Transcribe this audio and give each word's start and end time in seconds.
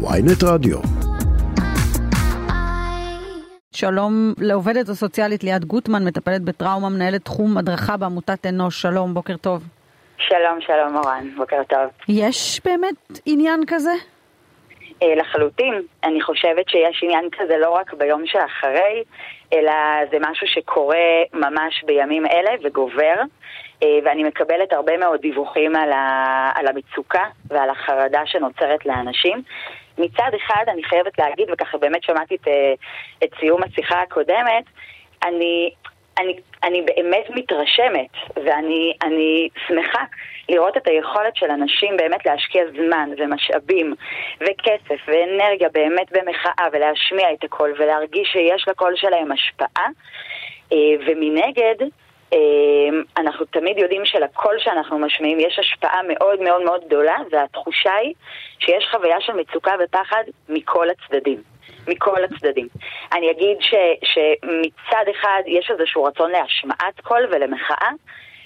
ויינט 0.00 0.42
רדיו. 0.44 0.78
שלום 3.72 4.12
לעובדת 4.38 4.88
הסוציאלית 4.88 5.44
ליאת 5.44 5.64
גוטמן, 5.64 6.04
מטפלת 6.04 6.42
בטראומה, 6.42 6.88
מנהלת 6.88 7.24
תחום 7.24 7.58
הדרכה 7.58 7.96
בעמותת 7.96 8.46
אנוש. 8.46 8.82
שלום, 8.82 9.14
בוקר 9.14 9.36
טוב. 9.36 9.62
שלום, 10.18 10.60
שלום 10.60 10.96
אורן, 10.96 11.28
בוקר 11.36 11.62
טוב. 11.68 11.90
יש 12.08 12.60
באמת 12.64 13.20
עניין 13.26 13.60
כזה? 13.66 13.92
אה, 15.02 15.14
לחלוטין. 15.14 15.82
אני 16.04 16.22
חושבת 16.22 16.68
שיש 16.68 17.00
עניין 17.02 17.28
כזה 17.38 17.56
לא 17.56 17.70
רק 17.70 17.94
ביום 17.94 18.22
שאחרי, 18.26 19.02
אלא 19.52 19.72
זה 20.10 20.16
משהו 20.30 20.46
שקורה 20.46 21.06
ממש 21.34 21.84
בימים 21.86 22.26
אלה 22.26 22.50
וגובר. 22.64 23.14
אה, 23.82 23.98
ואני 24.04 24.24
מקבלת 24.24 24.72
הרבה 24.72 24.96
מאוד 24.96 25.20
דיווחים 25.20 25.76
על, 25.76 25.92
ה, 25.92 26.50
על 26.54 26.66
המצוקה 26.66 27.24
ועל 27.48 27.70
החרדה 27.70 28.20
שנוצרת 28.26 28.86
לאנשים. 28.86 29.42
מצד 29.98 30.30
אחד, 30.36 30.64
אני 30.68 30.84
חייבת 30.84 31.18
להגיד, 31.18 31.48
וככה 31.52 31.78
באמת 31.78 32.02
שמעתי 32.02 32.34
את, 32.34 32.48
אה, 32.48 32.74
את 33.24 33.28
סיום 33.40 33.62
השיחה 33.62 34.02
הקודמת, 34.02 34.64
אני, 35.24 35.70
אני, 36.18 36.40
אני 36.62 36.82
באמת 36.82 37.30
מתרשמת, 37.30 38.10
ואני 38.44 39.48
שמחה 39.66 40.04
לראות 40.48 40.76
את 40.76 40.88
היכולת 40.88 41.36
של 41.36 41.50
אנשים 41.50 41.96
באמת 41.96 42.26
להשקיע 42.26 42.62
זמן 42.76 43.10
ומשאבים 43.18 43.94
וכסף 44.40 45.08
ואנרגיה 45.08 45.68
באמת 45.68 46.12
במחאה 46.12 46.66
ולהשמיע 46.72 47.32
את 47.32 47.44
הקול 47.44 47.74
ולהרגיש 47.78 48.28
שיש 48.32 48.68
לקול 48.68 48.92
שלהם 48.96 49.32
השפעה. 49.32 49.86
אה, 50.72 50.76
ומנגד, 51.06 51.86
אנחנו 53.16 53.44
תמיד 53.44 53.78
יודעים 53.78 54.04
שלקול 54.04 54.54
שאנחנו 54.58 54.98
משמיעים 54.98 55.40
יש 55.40 55.58
השפעה 55.58 56.00
מאוד 56.08 56.40
מאוד 56.40 56.62
מאוד 56.62 56.84
גדולה, 56.86 57.16
והתחושה 57.30 57.94
היא 57.94 58.14
שיש 58.58 58.88
חוויה 58.90 59.20
של 59.20 59.32
מצוקה 59.32 59.72
ופחד 59.84 60.22
מכל 60.48 60.86
הצדדים. 60.90 61.42
מכל 61.88 62.24
הצדדים. 62.24 62.68
אני 63.12 63.30
אגיד 63.30 63.56
ש, 63.60 63.74
שמצד 64.02 65.04
אחד 65.10 65.42
יש 65.46 65.70
איזשהו 65.70 66.04
רצון 66.04 66.30
להשמעת 66.30 67.00
קול 67.02 67.26
ולמחאה, 67.30 67.90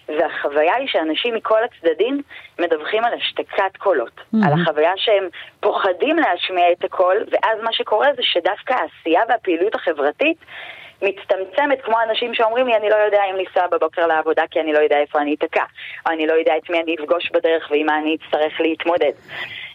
והחוויה 0.09 0.75
היא 0.75 0.89
שאנשים 0.89 1.35
מכל 1.35 1.59
הצדדים 1.65 2.23
מדווחים 2.59 3.05
על 3.05 3.15
השתקת 3.15 3.77
קולות, 3.79 4.21
mm-hmm. 4.21 4.47
על 4.47 4.53
החוויה 4.53 4.93
שהם 4.97 5.29
פוחדים 5.61 6.17
להשמיע 6.17 6.73
את 6.73 6.85
הקול, 6.85 7.25
ואז 7.31 7.59
מה 7.63 7.73
שקורה 7.73 8.09
זה 8.17 8.23
שדווקא 8.23 8.73
העשייה 8.73 9.23
והפעילות 9.29 9.75
החברתית 9.75 10.37
מצטמצמת 11.03 11.83
כמו 11.85 11.97
אנשים 12.11 12.35
שאומרים 12.35 12.67
לי, 12.67 12.77
אני 12.77 12.89
לא 12.91 12.97
יודע 12.97 13.21
אם 13.31 13.37
לנסוע 13.37 13.67
בבוקר 13.73 14.07
לעבודה 14.07 14.43
כי 14.51 14.61
אני 14.61 14.73
לא 14.73 14.79
יודע 14.79 14.97
איפה 14.97 15.21
אני 15.21 15.35
אתקע, 15.35 15.65
או 16.07 16.13
אני 16.13 16.27
לא 16.27 16.33
יודע 16.33 16.53
את 16.57 16.71
מי 16.71 16.81
אני 16.81 16.97
אפגוש 17.01 17.31
בדרך 17.35 17.71
ועם 17.71 17.87
מה 17.87 17.99
אני 17.99 18.17
אצטרך 18.17 18.61
להתמודד. 18.61 19.13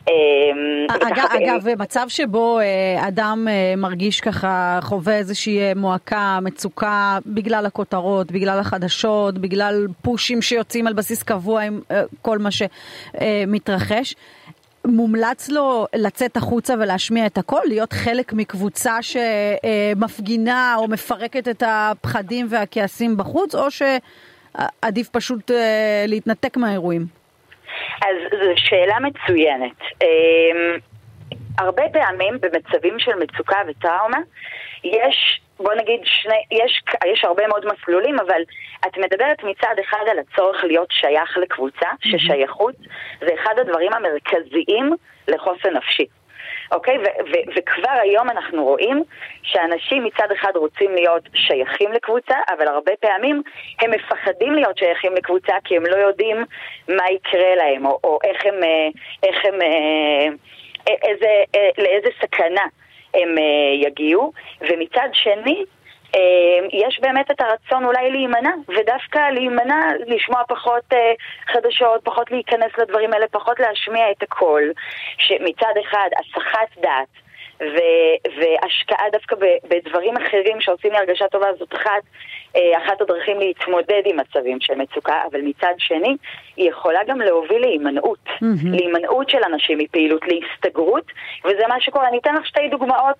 אמ, 0.07 0.87
אגב, 0.89 1.25
אגב, 1.31 1.81
מצב 1.81 2.05
שבו 2.07 2.59
אה, 2.59 3.07
אדם 3.07 3.47
אה, 3.49 3.73
מרגיש 3.77 4.21
ככה, 4.21 4.79
חווה 4.81 5.17
איזושהי 5.17 5.59
אה, 5.59 5.71
מועקה, 5.75 6.39
מצוקה, 6.41 7.17
בגלל 7.25 7.65
הכותרות, 7.65 8.31
בגלל 8.31 8.59
החדשות, 8.59 9.37
בגלל 9.37 9.87
פושים 10.01 10.41
שיוצאים 10.41 10.87
על 10.87 10.93
בסיס 10.93 11.23
קבוע 11.23 11.61
עם 11.61 11.81
כל 12.21 12.37
מה 12.37 12.49
שמתרחש, 12.51 14.15
מומלץ 14.87 15.49
לו 15.49 15.85
לצאת 15.95 16.37
החוצה 16.37 16.73
ולהשמיע 16.79 17.25
את 17.25 17.37
הכל, 17.37 17.61
להיות 17.65 17.93
חלק 17.93 18.33
מקבוצה 18.33 18.97
שמפגינה 19.01 20.75
או 20.77 20.87
מפרקת 20.87 21.47
את 21.47 21.63
הפחדים 21.65 22.47
והכעסים 22.49 23.17
בחוץ, 23.17 23.55
או 23.55 23.67
שעדיף 23.71 25.09
פשוט 25.09 25.51
אה, 25.51 26.05
להתנתק 26.07 26.57
מהאירועים? 26.57 27.05
אז 28.01 28.15
זו 28.31 28.51
שאלה 28.55 28.95
מצוינת. 28.99 29.77
הרבה 31.57 31.83
פעמים 31.93 32.37
במצבים 32.41 32.99
של 32.99 33.15
מצוקה 33.15 33.57
וטראומה 33.67 34.17
יש 34.83 35.41
בוא 35.59 35.73
נגיד, 35.73 35.99
שני, 36.03 36.43
יש, 36.51 36.83
יש 37.05 37.23
הרבה 37.23 37.47
מאוד 37.47 37.65
מסלולים, 37.65 38.19
אבל 38.19 38.41
את 38.87 38.97
מדברת 38.97 39.43
מצד 39.43 39.75
אחד 39.81 40.03
על 40.11 40.19
הצורך 40.19 40.63
להיות 40.63 40.87
שייך 40.91 41.37
לקבוצה, 41.37 41.87
ששייכות 42.01 42.75
זה 43.19 43.27
אחד 43.41 43.59
הדברים 43.59 43.93
המרכזיים 43.93 44.95
לחוסן 45.27 45.73
נפשי. 45.73 46.05
אוקיי? 46.71 46.97
ו- 46.97 47.01
ו- 47.01 47.51
וכבר 47.55 47.97
היום 48.01 48.29
אנחנו 48.29 48.63
רואים 48.63 49.03
שאנשים 49.43 50.03
מצד 50.03 50.31
אחד 50.31 50.51
רוצים 50.55 50.95
להיות 50.95 51.23
שייכים 51.33 51.91
לקבוצה, 51.91 52.35
אבל 52.49 52.67
הרבה 52.67 52.91
פעמים 52.99 53.41
הם 53.81 53.91
מפחדים 53.91 54.53
להיות 54.53 54.77
שייכים 54.77 55.13
לקבוצה 55.13 55.53
כי 55.63 55.77
הם 55.77 55.85
לא 55.85 55.95
יודעים 55.95 56.45
מה 56.87 57.11
יקרה 57.11 57.55
להם, 57.55 57.85
או, 57.85 57.99
או 58.03 58.19
איך 58.23 58.45
הם, 58.45 58.63
אה, 58.63 58.87
איך 59.23 59.45
הם, 59.45 59.61
אה, 59.61 60.27
איזה, 61.03 61.43
אה, 61.55 61.69
לאיזה 61.77 62.09
סכנה 62.21 62.65
הם 63.13 63.35
יגיעו, 63.73 64.31
ומצד 64.61 65.09
שני, 65.13 65.63
יש 66.71 66.99
באמת 66.99 67.31
את 67.31 67.41
הרצון 67.41 67.85
אולי 67.85 68.11
להימנע, 68.11 68.51
ודווקא 68.67 69.29
להימנע, 69.29 69.87
לשמוע 70.07 70.41
פחות 70.47 70.83
אה, 70.93 71.13
חדשות, 71.53 72.01
פחות 72.03 72.31
להיכנס 72.31 72.71
לדברים 72.77 73.13
האלה, 73.13 73.27
פחות 73.27 73.59
להשמיע 73.59 74.11
את 74.11 74.23
הקול, 74.23 74.71
שמצד 75.17 75.73
אחד 75.81 76.09
הסחת 76.19 76.77
דעת 76.77 77.07
ו- 77.61 78.29
והשקעה 78.37 79.09
דווקא 79.11 79.35
בדברים 79.69 80.17
אחרים 80.17 80.61
שעושים 80.61 80.91
לי 80.91 80.97
הרגשה 80.97 81.27
טובה 81.27 81.47
זאת 81.59 81.73
אחת, 81.73 82.01
אחת 82.55 83.01
הדרכים 83.01 83.39
להתמודד 83.39 84.01
עם 84.05 84.17
מצבים 84.19 84.57
של 84.61 84.75
מצוקה, 84.75 85.21
אבל 85.31 85.41
מצד 85.41 85.73
שני 85.77 86.15
היא 86.57 86.69
יכולה 86.69 86.99
גם 87.07 87.21
להוביל 87.21 87.61
להימנעות, 87.61 88.19
mm-hmm. 88.27 88.69
להימנעות 88.71 89.29
של 89.29 89.43
אנשים 89.43 89.77
מפעילות, 89.77 90.21
להסתגרות, 90.27 91.11
וזה 91.45 91.67
מה 91.67 91.81
שקורה. 91.81 92.07
אני 92.07 92.17
אתן 92.17 92.35
לך 92.35 92.47
שתי 92.47 92.67
דוגמאות 92.71 93.17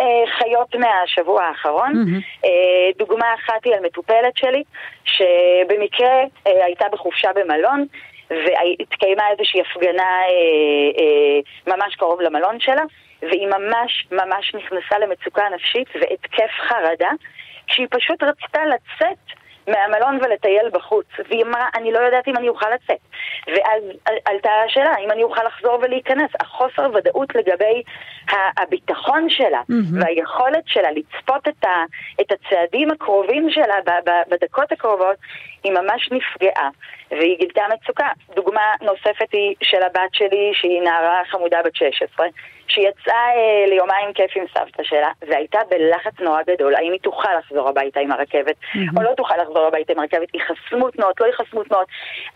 אה, 0.00 0.04
חיות 0.38 0.74
מהשבוע 0.74 1.42
האחרון. 1.44 1.92
Mm-hmm. 1.92 2.44
אה, 2.44 2.90
דוגמה 2.98 3.26
אחת 3.34 3.64
היא 3.64 3.74
על 3.74 3.80
מטופלת 3.84 4.36
שלי, 4.36 4.62
שבמקרה 5.04 6.20
אה, 6.46 6.64
הייתה 6.64 6.84
בחופשה 6.92 7.30
במלון. 7.34 7.86
והתקיימה 8.30 9.22
איזושהי 9.30 9.60
הפגנה 9.60 10.02
אה, 10.02 10.90
אה, 10.98 11.74
ממש 11.74 11.96
קרוב 11.96 12.20
למלון 12.20 12.60
שלה, 12.60 12.82
והיא 13.22 13.46
ממש 13.46 14.06
ממש 14.12 14.54
נכנסה 14.54 14.98
למצוקה 14.98 15.48
נפשית 15.54 15.88
והתקף 15.94 16.50
חרדה, 16.68 17.10
שהיא 17.66 17.86
פשוט 17.90 18.22
רצתה 18.22 18.60
לצאת 18.64 19.40
מהמלון 19.68 20.18
ולטייל 20.22 20.68
בחוץ, 20.72 21.06
והיא 21.28 21.44
אמרה, 21.44 21.66
אני 21.74 21.92
לא 21.92 21.98
יודעת 21.98 22.28
אם 22.28 22.36
אני 22.36 22.48
אוכל 22.48 22.66
לצאת. 22.74 22.98
ואז 23.46 23.82
עלתה 24.24 24.50
השאלה, 24.66 24.94
אם 25.04 25.10
אני 25.10 25.22
אוכל 25.22 25.44
לחזור 25.44 25.78
ולהיכנס. 25.82 26.30
החוסר 26.40 26.90
ודאות 26.94 27.34
לגבי 27.34 27.82
הביטחון 28.32 29.30
שלה 29.30 29.60
mm-hmm. 29.60 30.04
והיכולת 30.04 30.64
שלה 30.66 30.88
לצפות 30.90 31.48
את, 31.48 31.64
ה, 31.64 31.84
את 32.20 32.32
הצעדים 32.32 32.90
הקרובים 32.90 33.50
שלה 33.50 33.74
בדקות 34.30 34.72
הקרובות, 34.72 35.16
היא 35.64 35.72
ממש 35.72 36.10
נפגעה, 36.12 36.68
והיא 37.10 37.38
גילתה 37.38 37.62
מצוקה. 37.74 38.08
דוגמה 38.34 38.72
נוספת 38.80 39.32
היא 39.32 39.54
של 39.62 39.82
הבת 39.82 40.12
שלי, 40.12 40.50
שהיא 40.54 40.82
נערה 40.82 41.22
חמודה 41.30 41.58
בת 41.64 41.76
16, 41.76 42.26
שיצאה 42.68 43.14
אה, 43.14 43.66
ליומיים 43.68 44.12
כיף 44.12 44.30
עם 44.36 44.44
סבתא 44.54 44.82
שלה, 44.82 45.10
והייתה 45.28 45.58
בלחץ 45.70 46.20
נורא 46.20 46.42
גדול, 46.42 46.74
האם 46.74 46.92
היא 46.92 47.00
תוכל 47.00 47.28
לחזור 47.38 47.68
הביתה 47.68 48.00
עם 48.00 48.12
הרכבת, 48.12 48.56
mm-hmm. 48.60 48.96
או 48.96 49.02
לא 49.02 49.14
תוכל 49.16 49.36
לחזור 49.36 49.66
הביתה 49.66 49.92
עם 49.92 49.98
הרכבת, 49.98 50.34
ייחסמו 50.34 50.90
תנועות, 50.90 51.20
לא 51.20 51.26
ייחסמו 51.26 51.64
תנועות, 51.64 51.86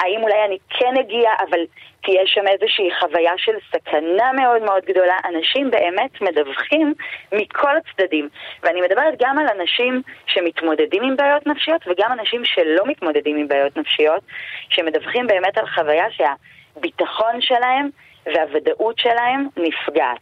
האם 0.01 0.23
אולי 0.23 0.45
אני 0.45 0.59
כן 0.71 0.95
אגיע, 1.01 1.31
אבל 1.49 1.61
תהיה 2.05 2.23
שם 2.27 2.47
איזושהי 2.47 2.89
חוויה 3.01 3.33
של 3.37 3.53
סכנה 3.73 4.33
מאוד 4.33 4.63
מאוד 4.63 4.83
גדולה. 4.85 5.17
אנשים 5.29 5.71
באמת 5.71 6.21
מדווחים 6.21 6.95
מכל 7.33 7.75
הצדדים, 7.77 8.29
ואני 8.63 8.81
מדברת 8.81 9.15
גם 9.21 9.39
על 9.39 9.47
אנשים 9.61 10.03
שמתמודדים 10.27 11.03
עם 11.03 11.17
בעיות 11.17 11.47
נפשיות, 11.47 11.81
וגם 11.87 12.13
אנשים 12.13 12.45
שלא 12.45 12.85
מתמודדים 12.87 13.37
עם 13.37 13.49
בעיות 13.49 13.77
נפשיות, 13.77 14.23
שמדווחים 14.69 15.27
באמת 15.27 15.59
על 15.59 15.67
חוויה 15.67 16.05
שהביטחון 16.11 17.41
שלהם 17.41 17.89
והוודאות 18.27 18.99
שלהם 18.99 19.49
נפגעת. 19.57 20.21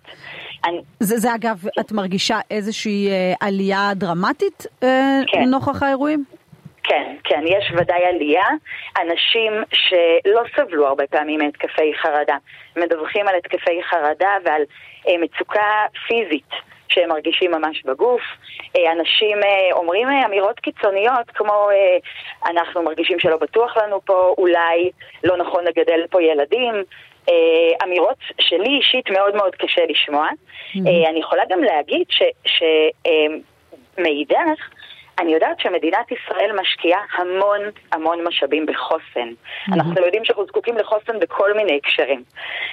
אני... 0.65 0.81
זה, 1.01 1.19
זה 1.19 1.35
אגב, 1.35 1.65
את 1.81 1.93
מרגישה 1.93 2.39
איזושהי 2.51 3.11
אה, 3.11 3.33
עלייה 3.41 3.91
דרמטית 3.95 4.67
אה, 4.83 5.21
כן. 5.27 5.43
נוכח 5.43 5.83
האירועים? 5.83 6.25
כן, 6.85 7.17
כן, 7.25 7.43
יש 7.47 7.73
ודאי 7.77 8.05
עלייה. 8.05 8.47
אנשים 9.01 9.53
שלא 9.73 10.43
סבלו 10.57 10.87
הרבה 10.87 11.07
פעמים 11.07 11.41
מהתקפי 11.41 11.95
חרדה, 11.95 12.37
מדווחים 12.77 13.29
על 13.29 13.35
התקפי 13.35 13.83
חרדה 13.83 14.37
ועל 14.45 14.63
אה, 15.09 15.15
מצוקה 15.19 15.87
פיזית. 16.07 16.51
שהם 16.93 17.09
מרגישים 17.09 17.51
ממש 17.51 17.83
בגוף. 17.85 18.23
אה, 18.77 18.93
אנשים 18.93 19.39
אה, 19.43 19.73
אומרים 19.73 20.09
אה, 20.09 20.27
אמירות 20.27 20.61
קיצוניות 20.61 21.31
כמו 21.35 21.69
אנחנו 22.47 22.83
מרגישים 22.83 23.19
שלא 23.19 23.37
בטוח 23.37 23.77
לנו 23.77 24.01
פה, 24.05 24.35
אולי 24.39 24.91
לא 25.25 25.37
נכון 25.37 25.65
לגדל 25.65 26.01
פה 26.11 26.23
ילדים. 26.23 26.75
אמירות 27.85 28.17
שלי 28.41 28.77
אישית 28.77 29.11
מאוד 29.11 29.35
מאוד 29.37 29.55
קשה 29.55 29.83
לשמוע. 29.89 30.29
Mm-hmm. 30.29 31.09
אני 31.11 31.21
יכולה 31.21 31.43
גם 31.49 31.63
להגיד 31.63 32.07
שמאידך, 33.97 34.69
אני 35.23 35.33
יודעת 35.33 35.61
שמדינת 35.61 36.13
ישראל 36.13 36.61
משקיעה 36.61 37.01
המון 37.19 37.61
המון 37.93 38.19
משאבים 38.29 38.67
בחוסן. 38.67 39.29
אנחנו 39.73 40.05
יודעים 40.05 40.25
שאנחנו 40.25 40.47
זקוקים 40.47 40.77
לחוסן 40.77 41.19
בכל 41.21 41.55
מיני 41.57 41.77
הקשרים. 41.83 42.23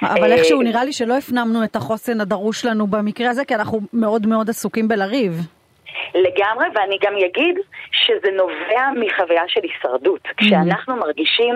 אבל 0.04 0.32
איכשהו 0.32 0.62
נראה 0.62 0.84
לי 0.84 0.94
שלא 0.94 1.18
הפנמנו 1.18 1.64
את 1.64 1.76
החוסן 1.76 2.22
הדרוש 2.22 2.66
לנו 2.66 2.88
במקרה 2.88 3.30
הזה, 3.30 3.46
כי 3.46 3.56
אנחנו 3.56 3.80
מאוד 3.94 4.28
מאוד 4.28 4.50
עסוקים 4.50 4.88
בלריב. 4.88 5.34
לגמרי, 6.16 6.68
ואני 6.76 6.98
גם 7.02 7.14
אגיד 7.18 7.60
שזה 7.92 8.32
נובע 8.32 8.90
מחוויה 8.96 9.44
של 9.48 9.60
הישרדות. 9.64 10.26
Mm-hmm. 10.26 10.34
כשאנחנו 10.38 10.96
מרגישים, 10.96 11.56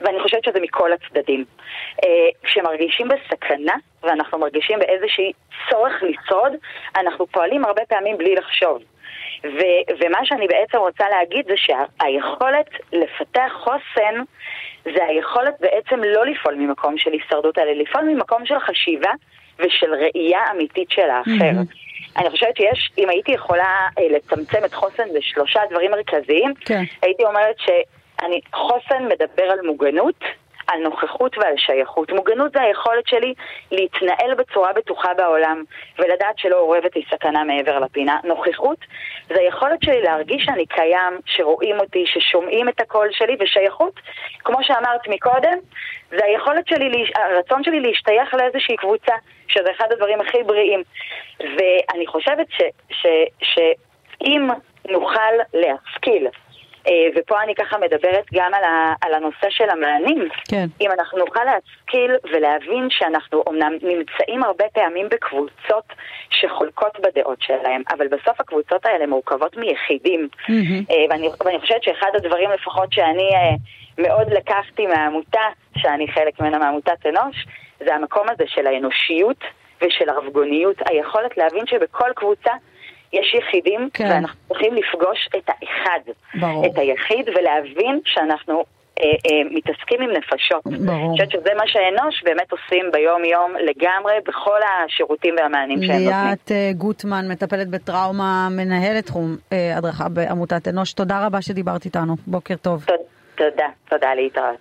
ואני 0.00 0.20
חושבת 0.22 0.44
שזה 0.44 0.60
מכל 0.60 0.90
הצדדים, 0.92 1.44
כשמרגישים 2.42 3.08
בסכנה 3.08 3.74
ואנחנו 4.02 4.38
מרגישים 4.38 4.78
באיזשהי 4.78 5.32
צורך 5.70 6.02
לשרוד, 6.02 6.52
אנחנו 6.96 7.26
פועלים 7.26 7.64
הרבה 7.64 7.82
פעמים 7.88 8.18
בלי 8.18 8.34
לחשוב. 8.34 8.82
ו- 9.44 9.92
ומה 10.00 10.18
שאני 10.24 10.46
בעצם 10.46 10.78
רוצה 10.78 11.04
להגיד 11.08 11.46
זה 11.48 11.54
שהיכולת 11.56 12.70
לפתח 12.92 13.52
חוסן 13.52 14.22
זה 14.84 15.04
היכולת 15.04 15.54
בעצם 15.60 16.00
לא 16.04 16.26
לפעול 16.26 16.54
ממקום 16.54 16.98
של 16.98 17.12
הישרדות, 17.12 17.58
אלא 17.58 17.72
לפעול 17.72 18.04
ממקום 18.04 18.46
של 18.46 18.58
חשיבה 18.58 19.10
ושל 19.58 19.94
ראייה 19.94 20.40
אמיתית 20.50 20.90
של 20.90 21.10
האחר. 21.10 21.30
Mm-hmm. 21.30 22.20
אני 22.20 22.30
חושבת 22.30 22.56
שיש, 22.56 22.90
אם 22.98 23.08
הייתי 23.08 23.32
יכולה 23.32 23.88
אה, 23.98 24.08
לצמצם 24.10 24.64
את 24.64 24.74
חוסן 24.74 25.08
לשלושה 25.14 25.60
דברים 25.70 25.90
מרכזיים, 25.90 26.54
כן. 26.60 26.82
הייתי 27.02 27.24
אומרת 27.24 27.56
שחוסן 27.58 29.04
מדבר 29.08 29.42
על 29.42 29.60
מוגנות, 29.66 30.24
על 30.68 30.80
נוכחות 30.80 31.38
ועל 31.38 31.54
שייכות. 31.56 32.12
מוגנות 32.12 32.52
זה 32.52 32.62
היכולת 32.62 33.06
שלי 33.06 33.34
להתנהל 33.72 34.34
בצורה 34.34 34.72
בטוחה 34.72 35.14
בעולם 35.14 35.64
ולדעת 35.98 36.38
שלא 36.38 36.56
אורבת 36.56 36.96
לי 36.96 37.02
סכנה 37.10 37.44
מעבר 37.44 37.78
לפינה. 37.78 38.16
נוכחות 38.24 38.78
זה 39.28 39.40
היכולת 39.40 39.82
שלי 39.84 40.02
להרגיש 40.02 40.44
שאני 40.44 40.66
קיים, 40.66 41.18
שרואים 41.26 41.80
אותי, 41.80 42.04
ששומעים 42.06 42.68
את 42.68 42.80
הקול 42.80 43.08
שלי, 43.12 43.36
ושייכות, 43.40 44.00
כמו 44.44 44.58
שאמרת 44.62 45.08
מקודם, 45.08 45.58
זה 46.10 46.24
היכולת 46.24 46.66
שלי, 46.68 47.04
הרצון 47.14 47.64
שלי 47.64 47.80
להשתייך 47.80 48.34
לאיזושהי 48.34 48.76
קבוצה, 48.76 49.14
שזה 49.48 49.70
אחד 49.70 49.92
הדברים 49.92 50.20
הכי 50.20 50.42
בריאים. 50.42 50.82
ואני 51.40 52.06
חושבת 52.06 52.46
שאם 53.42 54.48
נוכל 54.88 55.32
להשכיל 55.54 56.28
ופה 57.18 57.42
אני 57.42 57.54
ככה 57.54 57.78
מדברת 57.78 58.24
גם 58.34 58.54
על, 58.54 58.64
ה, 58.64 58.94
על 59.00 59.14
הנושא 59.14 59.50
של 59.50 59.70
המענים. 59.70 60.28
כן. 60.48 60.66
אם 60.80 60.92
אנחנו 60.92 61.18
נוכל 61.18 61.44
להשכיל 61.44 62.16
ולהבין 62.32 62.86
שאנחנו 62.90 63.42
אומנם 63.46 63.72
נמצאים 63.72 64.44
הרבה 64.44 64.64
פעמים 64.72 65.08
בקבוצות 65.08 65.84
שחולקות 66.30 66.98
בדעות 67.00 67.42
שלהם, 67.42 67.82
אבל 67.90 68.08
בסוף 68.08 68.40
הקבוצות 68.40 68.86
האלה 68.86 69.06
מורכבות 69.06 69.56
מיחידים. 69.56 70.28
Mm-hmm. 70.32 70.92
ואני, 71.10 71.28
ואני 71.44 71.60
חושבת 71.60 71.82
שאחד 71.82 72.10
הדברים 72.14 72.50
לפחות 72.50 72.92
שאני 72.92 73.30
מאוד 73.98 74.32
לקחתי 74.32 74.86
מהעמותה, 74.86 75.46
שאני 75.78 76.08
חלק 76.08 76.40
ממנה 76.40 76.58
מעמותת 76.58 77.06
אנוש, 77.06 77.46
זה 77.80 77.94
המקום 77.94 78.26
הזה 78.28 78.44
של 78.46 78.66
האנושיות 78.66 79.44
ושל 79.82 80.08
הרבגוניות, 80.08 80.76
היכולת 80.90 81.36
להבין 81.36 81.66
שבכל 81.66 82.10
קבוצה 82.14 82.52
יש 83.12 83.34
יחידים, 83.34 83.88
כן. 83.94 84.08
ואנחנו 84.10 84.40
צריכים 84.48 84.74
לפגוש 84.74 85.28
את 85.36 85.48
האחד, 85.48 86.00
ברור. 86.34 86.66
את 86.66 86.78
היחיד, 86.78 87.28
ולהבין 87.28 88.00
שאנחנו 88.04 88.64
אה, 89.00 89.04
אה, 89.04 89.50
מתעסקים 89.50 90.02
עם 90.02 90.10
נפשות. 90.10 90.66
ברור. 90.66 90.98
אני 90.98 91.08
חושבת 91.12 91.30
שזה 91.30 91.54
מה 91.56 91.62
שאנוש 91.66 92.22
באמת 92.24 92.52
עושים 92.52 92.84
ביום-יום 92.92 93.52
לגמרי 93.54 94.12
בכל 94.28 94.60
השירותים 94.62 95.34
והמענים 95.38 95.82
שהם 95.82 95.90
נותנים. 95.90 96.08
ליאת 96.08 96.52
אה, 96.52 96.70
גוטמן, 96.76 97.28
מטפלת 97.30 97.68
בטראומה, 97.68 98.48
מנהלת 98.50 99.06
תחום 99.06 99.36
אה, 99.52 99.76
הדרכה 99.76 100.08
בעמותת 100.08 100.68
אנוש, 100.68 100.92
תודה 100.92 101.26
רבה 101.26 101.42
שדיברת 101.42 101.84
איתנו, 101.84 102.14
בוקר 102.26 102.56
טוב. 102.56 102.84
תודה, 103.34 103.68
תודה 103.88 104.14
להתראות. 104.14 104.58